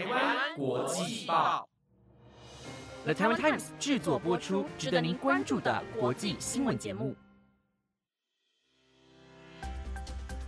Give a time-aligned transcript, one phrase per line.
[0.00, 1.68] 台湾国际报
[3.04, 7.14] ，The Taiwan Times 制作播出，值得您关注的国际新闻节目。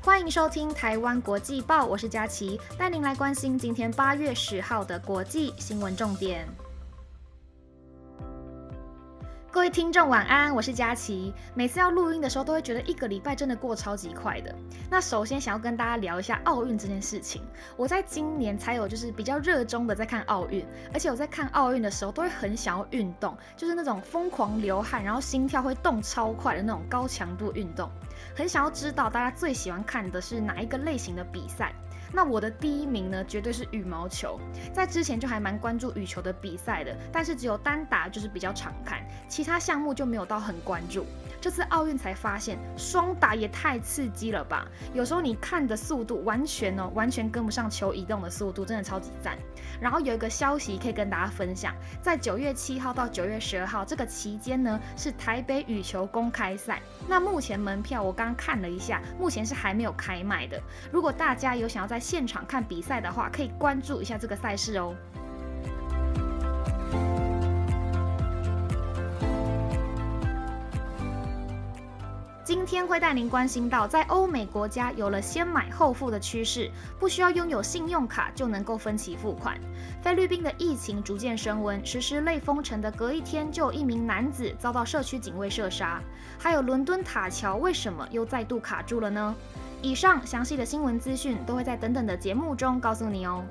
[0.00, 6.48] 欢迎收听台湾国际报，我是佳琪，带您来关心今天八月十号的国际新闻重点。
[9.52, 11.30] 各位听众晚安，我是佳琪。
[11.52, 14.54] 每次要录音的时候，都会觉得一个礼拜真的过超级快的。
[14.88, 17.42] 那首先想要跟大家聊一下奥运这件事情。
[17.76, 27.90] 我在今年才有就是比较热衷的在看奥运，而且我在看奥运的时候，都会很想要运动，就是那种疯狂流汗，然后心跳会动超快的那种高强度运动。
[28.34, 31.74] 很想要知道大家最喜欢看的是哪一个类型的比赛。
[32.12, 34.38] 那我的第一名呢，绝对是羽毛球。
[34.72, 41.06] 在之前就还蛮关注羽球的比赛的，但是只有单打就是比较常看，其他项目就没有到很关注。
[41.42, 44.64] 这次奥运才发现，双打也太刺激了吧！
[44.94, 49.36] 有时候你看的速度完全哦，完全跟不上球移动的速度，真的超级赞。
[49.80, 56.80] 然后有一个消息可以跟大家分享，在九月七号到九月十二号这个期间呢，是台北羽球公开赛。
[57.08, 60.62] 那目前门票我刚刚看了一下，目前是还没有开卖的。
[60.92, 64.94] 如果大家有想要在现场看比赛的话，可以关注一下这个赛事哦。
[72.44, 76.68] 今天会带您关心到，在欧美国家有了先买后付的趋势，
[76.98, 79.56] 不需要拥有信用卡就能够分期付款。
[80.02, 86.02] 菲律宾的疫情逐渐升温，实施类封城的隔一天，就有一名男子遭到社区警卫射杀。
[86.36, 89.32] 还有伦敦塔桥为什么又再度卡住了呢？
[89.80, 93.44] 以上详细的新闻资讯都会在等等的节目中告诉你哦。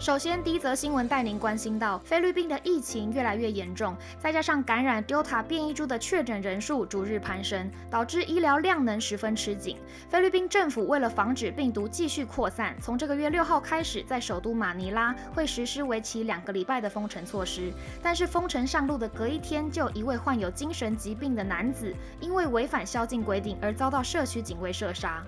[0.00, 9.76] 首先，第一则新闻带您关心到菲律宾的疫情越来越严重，再加上感染 Delta 变异株的确诊人数逐日攀升，导致医疗量能十分吃紧。
[10.08, 17.70] 菲律宾政府为了防止病毒继续扩散，从这个月六号开始，在首都马尼拉会实施为期两个礼拜的封城措施。
[18.02, 25.22] 但是封城上路的隔一天，就一位患有精神疾病的男子，因为违反宵禁规定而遭到社区警卫射杀。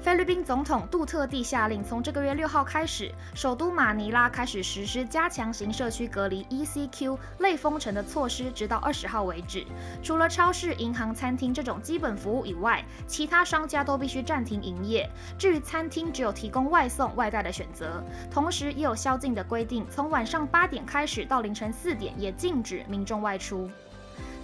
[0.00, 9.66] 菲律宾总统杜特地下令，从这个月六号开始，首都马尼拉开始实施加强型社区隔离 （ECQ） 类封城的措施，直到二十号为止。
[10.00, 15.10] 除了超市、银行、餐厅这种基本服务以外，其他商家都必须暂停营业。
[15.36, 18.02] 至于餐厅，只有提供外送、外带的选择。
[18.30, 23.68] 同时，也有宵禁的规定，从晚上八点开始到凌晨四点，也禁止民众外出。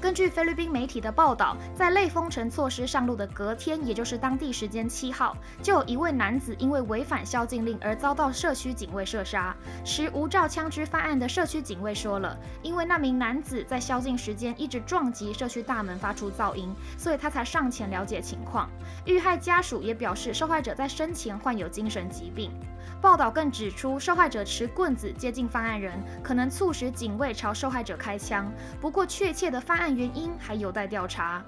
[0.04, 9.56] 根据菲律宾媒体的报道，在类封城措施上路的隔天，也就是当地时间七号，就有一位男子因为违反宵禁令而遭到社区警卫射杀。
[9.82, 18.68] 持无照枪支犯案的社区警卫说了，因为那名男子在宵禁时间一直撞击社区大门，发出噪音，所以他才上前了解情况。
[19.06, 22.52] 遇害家属也表示，受害者在生前患有精神疾病。
[23.00, 25.92] 报道更指出，受害者持棍子接近犯案人，
[26.22, 28.50] 可能促使警卫朝受害者开枪。
[28.80, 31.42] 不过，确切的犯案原因还有待调查。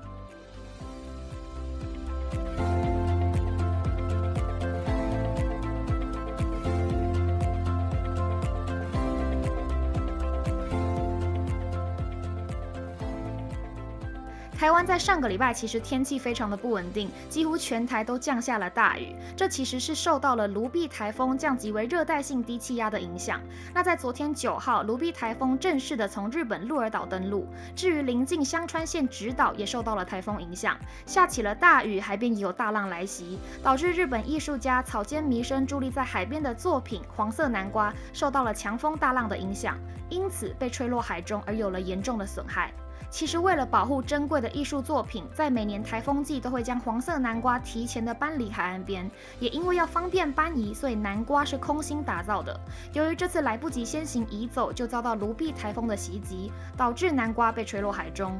[14.58, 19.14] 台湾在上个礼拜其实天气非常的不稳定，几乎全台都降下了大雨。
[19.36, 23.38] 这其实是受到了卢碧台风降级为热带性低气压的影响。
[23.74, 27.46] 那在昨天九号，卢碧台风正式的从日本鹿儿岛登陆。
[27.74, 30.74] 至于临近香川县直岛也受到了台风影响，
[31.04, 39.76] 下起了大雨，海边也有大浪来袭，导致日本艺术家草间弥生伫立在海边的作品《黄色南瓜》受到了强风大浪的影响，
[40.08, 42.72] 因此被吹落海中而有了严重的损害。
[43.08, 49.10] 其实，为了保护珍贵的艺术作品，在每年台风季都会将黄色南瓜提前的搬离海岸边。
[49.40, 52.58] 也因为要方便搬移，所以南瓜是空心打造的。
[52.92, 58.38] 由于这次来不及先行移走，就遭到卢碧台风的袭击，导致南瓜被吹落海中。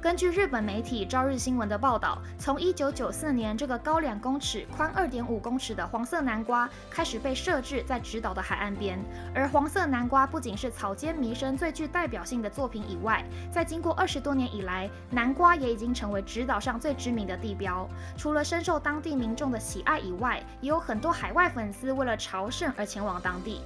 [0.00, 8.98] 根据日本媒体朝日新闻的报道，从一九九四年，这个高两公尺、宽二点五公尺的黄色南瓜开始被设置在直岛的海岸边。
[9.34, 17.88] 而黄色南瓜不仅是草间弥生最具代表性的作品以外，在经过二十多年以来，南瓜也已经成为直岛上最知名的地标。
[18.16, 23.62] 除了深受当地民众的喜爱以外，也有很多海外粉丝为了朝圣而前往当地。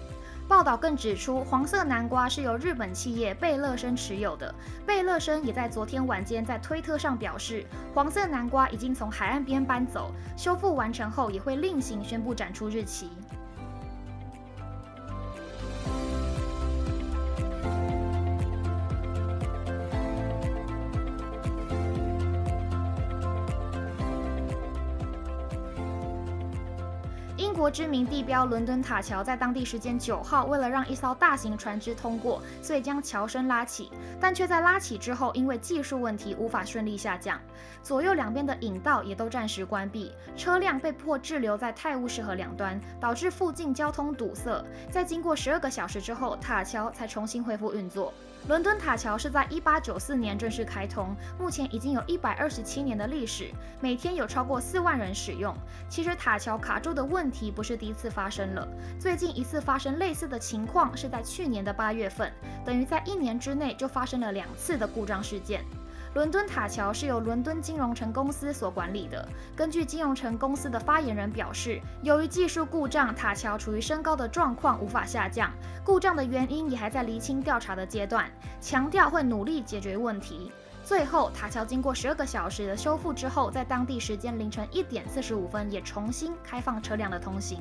[0.48, 4.52] 报道更指出，黄色南瓜是由日本企业贝乐生持有的。
[4.86, 13.10] 贝乐生也在昨天晚间在推特上表示，黄色南瓜已经从海岸边搬走，修复完成后也会另行宣布展出日期。
[27.58, 33.90] 国知名地标伦敦塔桥在当地时间九号，为了让一艘大型船只通过，所以将桥身拉起，
[34.20, 37.38] 但却在拉起之后，因为技术问题无法顺利下降。
[37.82, 44.64] 左右两边的引道也都暂时关闭，车辆被迫滞留在泰晤士河两端，导致附近交通堵塞。
[44.88, 48.14] 在经过十二个小时之后，塔桥才重新恢复运作。
[48.46, 53.50] 伦敦塔桥是在一八九四年正式开通，目前已经有一百二十七年的历史，
[53.80, 55.54] 每天有超过四万人使用。
[55.88, 58.66] 其实塔桥卡住的问题不是第一次发生了，
[58.98, 62.32] 最近一次发生类似的情况是在去年的八月份，
[62.64, 65.62] 等于在一年之内就发生了两次的故障事件。
[66.14, 69.28] 伦敦塔桥是由伦敦金融城公司所管理的。
[69.54, 75.52] 根据金融城公司的发言人表示，由于技术故障，塔桥处于升高的状况，无法下降。
[75.84, 80.50] 故障的原因也还在厘清调查的阶段，强调会努力解决问题。
[80.82, 87.60] 最后，塔桥经过十二个小时的修复之后，在当地时间凌晨一点四十五分也重新开放车辆的通行。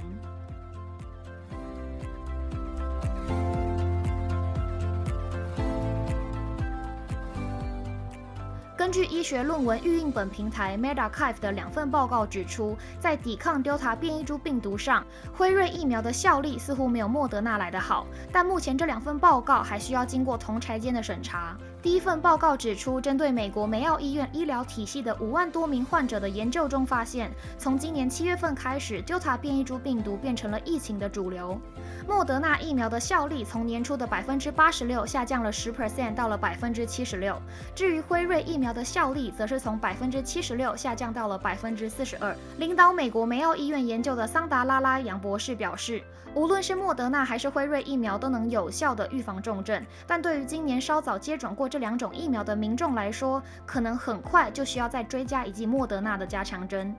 [8.88, 15.06] 根据医学论文预印本平台 MedArchive 的两份报告指出，在抵抗 Delta 变异株病毒上，
[15.36, 18.08] 辉瑞疫苗的效力似乎没有莫德纳来得好。
[18.32, 21.58] 但目前这两份报告还需要经过同柴间的审查。
[21.82, 31.60] 第一份报告指出，针对美国梅奥医院医疗体系的五万多名患者的研究中发现，从今年七月份开始，Delta 变异株病毒变成了疫情的主流。
[32.08, 37.38] 莫德纳疫苗的效力从年初的百分之八十六下降了十 percent，到了百分之七十六。
[37.76, 42.36] 至于辉瑞疫苗，的效力则是从百分之七十六下降到了百分之四十二。
[42.60, 46.04] 领导美国梅奥医院研究的桑达拉拉杨博士表示，
[46.36, 56.96] 无论是莫德纳还是辉瑞疫苗都能有效的预防重症，但对于今年稍早接种过这两种疫苗的民众来说，可能很快就需要再追加一剂莫德纳的加强针。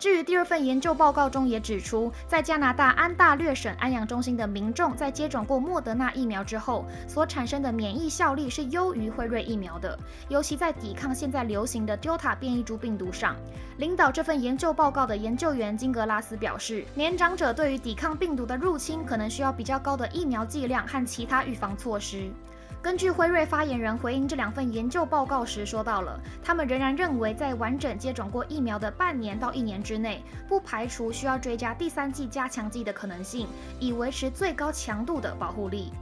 [0.00, 9.98] 至于第二份研究报告中也指出，在加拿大安大略省安养中心的民众在接种过莫德纳疫苗之后，所产生的免疫效力是优于辉瑞疫苗的，
[10.30, 13.36] 尤其在抵抗现在流行的 Delta 变异株病毒上。
[13.76, 22.30] 领导这份研究报告的研究员金格拉斯表示，年长者对于抵抗病毒的入侵可能需要比较高的疫苗剂量和其他预防措施。
[22.82, 33.46] 根据辉瑞发言人回应这两份研究报告时说到了，他们仍然认为在完整接种过疫苗的半年到一年之内，不排除需要追加第三剂加强剂的可能性，
[33.78, 35.92] 以维持最高强度的保护力。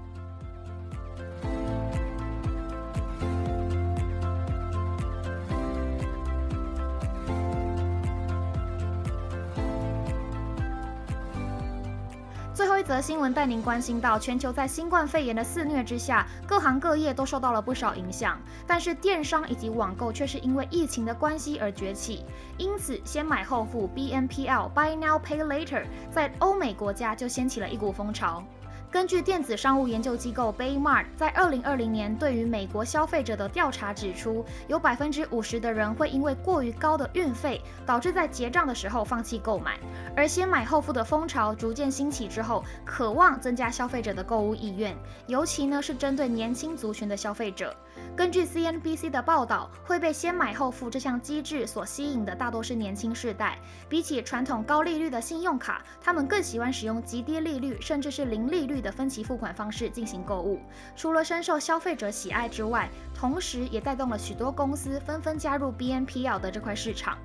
[12.88, 18.40] 则新闻带您关心到，全球在新冠肺炎的肆虐之下，各行各业都受到了不少影响。
[18.66, 22.24] 但是电商以及网购却是因为疫情的关系而崛起，
[22.56, 28.42] 因此先买后付 （BNPL，Buy Now Pay Later） 在欧美国家就掀起了一股风潮。
[28.90, 39.78] 根据电子商务研究机构 Baymart 在二零二零年对于美国消费者的调查指出，有百分之五十的人会因为过于高的运费，导致在结账的时候放弃购买。
[40.16, 44.96] 而先买后付的风潮逐渐兴起之后，渴望增加消费者的购物意愿，
[45.26, 47.76] 尤其呢是针对年轻族群的消费者。
[48.18, 53.56] 根据 CNBC 的报道，会被先买后付这项机制所吸引的大多是年轻世代，
[53.88, 58.78] 比起传统高利率的信用卡，他们更喜欢使用极低利率甚至是零利率。
[58.80, 60.60] 的分期付款方式进行购物，
[60.96, 67.16] 除了深受消费者喜爱之外，同时也带动了许多公司纷纷加入 BNPL 的这块市场。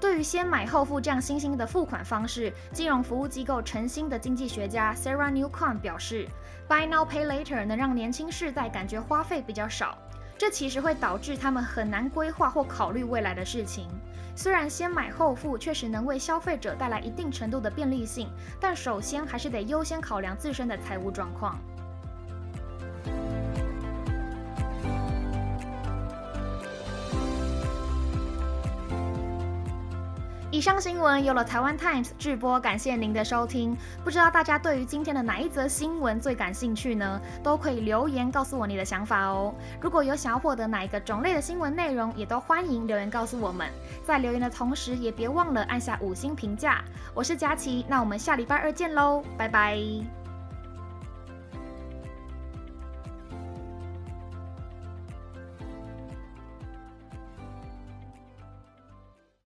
[0.00, 6.28] 对于先买后付这样新兴的付款方式，金融服务机构晨星的经济学家 Sarah Newcom 表示
[6.68, 9.96] ，Buy Now Pay Later 能让年轻世代感觉花费比较少，
[10.38, 13.88] 这其实会导致他们很难规划或考虑未来的事情。
[14.34, 18.28] 虽然先买后付确实能为消费者带来一定程度的便利性，
[18.60, 21.58] 但首先还是得优先考量自身的财务状况。
[30.56, 33.76] 以上新闻由了台湾 Times 播，感谢您的收听。
[34.02, 37.20] 不知道大家对于今天的哪一则新闻最感兴趣呢？
[37.42, 39.54] 都可以留言告诉我你的想法哦。
[39.82, 43.68] 如果有想要获得哪一个种类的新闻内容，也都欢迎留言告诉我们。
[44.02, 46.82] 在留言的同时，也别忘了按下五星评价。
[47.12, 50.25] 我是佳琪，那我们下礼拜二见喽，拜拜。